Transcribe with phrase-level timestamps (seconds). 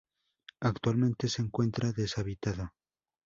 [0.61, 2.73] Actualmente se encuentra deshabitado.